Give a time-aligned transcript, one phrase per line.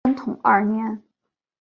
[0.03, 1.03] 宣统二年。